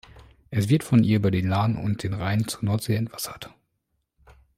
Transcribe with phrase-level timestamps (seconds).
[0.49, 3.51] Es wird von ihr über die Lahn und den Rhein zur Nordsee entwässert.